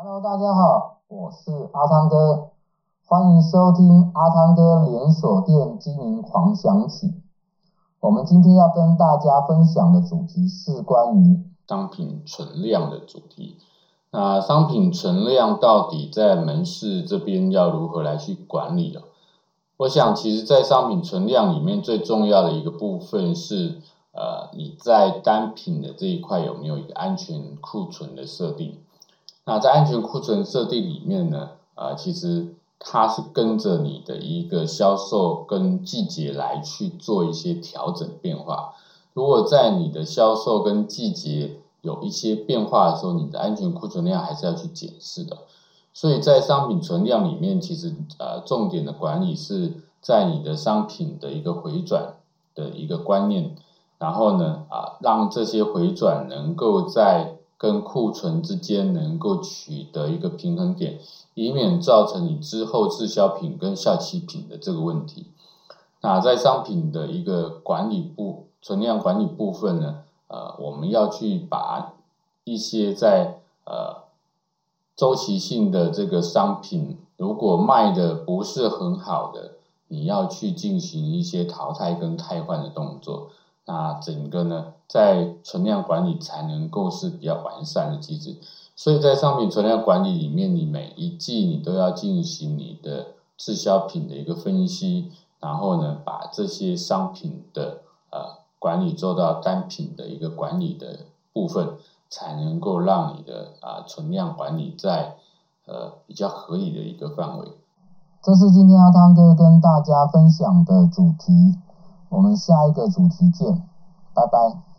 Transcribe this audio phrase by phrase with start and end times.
[0.00, 2.50] Hello，大家好，我是阿汤哥，
[3.04, 7.20] 欢迎收听阿汤哥连锁店经营狂想曲。
[7.98, 13.56] 我们今天要跟大家分享的主题是关于商品存量的主题。
[14.12, 19.02] 那商品存量到底在门市这边要如何来去管理啊？
[19.78, 23.80] 我想，其实，在商品存量里面最重要的一个部分是，
[24.12, 28.78] 呃，你在单品的这一块有没有一个安全库存的设定？
[29.48, 38.74] 那在安全库存设定里面呢，呃，其实它是跟着你的一个销售跟季节来去做一些调整变化。
[39.14, 45.38] 如果在你的销售跟季节有一些变化的时候，你的安全库存量还是要去检视的。
[45.94, 49.72] 所以在商品存量里面，其实呃重点的管理是
[50.02, 52.16] 在你的商品的一个回转
[52.54, 53.56] 的一个观念，
[53.98, 60.98] 然后呢啊让这些回转能够在跟库存之间能够取得一个平衡点，
[61.34, 65.26] 以免造成你之后滞销品跟效期品的这个问题。
[66.00, 71.92] 那在商品的一个管理部存量管理部分呢，呃我们要去把
[72.44, 74.08] 一些在呃。
[74.98, 79.52] 周期性的这个商品，如果卖的不是很好的，
[79.86, 83.28] 你要去进行一些淘汰跟汰换的动作。
[83.68, 88.36] 那整个呢，在存量管理才能够是比较完善的机制。
[88.74, 101.00] 所以在商品存量管理里面，你每一季你都要进行你的滞销品的一个分析，然后呢，把这些商品的呃管理做到单品的一个管理的
[101.32, 101.76] 部分。
[102.10, 105.16] 才能够让你的啊存量管理在
[105.66, 107.46] 呃比较合理的一个范围。
[108.22, 111.54] 这是今天阿汤哥跟大家分享的主题，
[112.10, 113.68] 我们下一个主题见，
[114.14, 114.77] 拜拜。